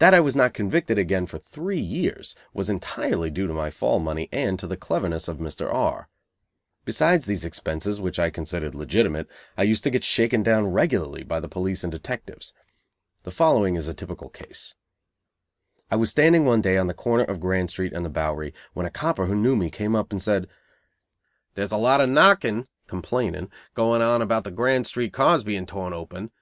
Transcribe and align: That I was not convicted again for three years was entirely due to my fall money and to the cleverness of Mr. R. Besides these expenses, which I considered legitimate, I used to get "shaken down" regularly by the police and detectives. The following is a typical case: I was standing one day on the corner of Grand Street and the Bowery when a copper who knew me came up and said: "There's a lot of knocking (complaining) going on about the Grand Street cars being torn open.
That 0.00 0.14
I 0.14 0.18
was 0.18 0.34
not 0.34 0.52
convicted 0.52 0.98
again 0.98 1.26
for 1.26 1.38
three 1.38 1.78
years 1.78 2.34
was 2.52 2.68
entirely 2.68 3.30
due 3.30 3.46
to 3.46 3.54
my 3.54 3.70
fall 3.70 4.00
money 4.00 4.28
and 4.32 4.58
to 4.58 4.66
the 4.66 4.76
cleverness 4.76 5.28
of 5.28 5.38
Mr. 5.38 5.72
R. 5.72 6.08
Besides 6.84 7.26
these 7.26 7.44
expenses, 7.44 8.00
which 8.00 8.18
I 8.18 8.30
considered 8.30 8.74
legitimate, 8.74 9.28
I 9.56 9.62
used 9.62 9.84
to 9.84 9.90
get 9.90 10.02
"shaken 10.02 10.42
down" 10.42 10.72
regularly 10.72 11.22
by 11.22 11.38
the 11.38 11.48
police 11.48 11.84
and 11.84 11.92
detectives. 11.92 12.52
The 13.22 13.30
following 13.30 13.76
is 13.76 13.86
a 13.86 13.94
typical 13.94 14.28
case: 14.28 14.74
I 15.88 15.94
was 15.94 16.10
standing 16.10 16.44
one 16.44 16.60
day 16.60 16.76
on 16.76 16.88
the 16.88 16.92
corner 16.92 17.22
of 17.22 17.38
Grand 17.38 17.70
Street 17.70 17.92
and 17.92 18.04
the 18.04 18.10
Bowery 18.10 18.52
when 18.72 18.86
a 18.86 18.90
copper 18.90 19.26
who 19.26 19.36
knew 19.36 19.54
me 19.54 19.70
came 19.70 19.94
up 19.94 20.10
and 20.10 20.20
said: 20.20 20.48
"There's 21.54 21.70
a 21.70 21.76
lot 21.76 22.00
of 22.00 22.08
knocking 22.08 22.66
(complaining) 22.88 23.52
going 23.74 24.02
on 24.02 24.20
about 24.20 24.42
the 24.42 24.50
Grand 24.50 24.88
Street 24.88 25.12
cars 25.12 25.44
being 25.44 25.64
torn 25.64 25.92
open. 25.92 26.32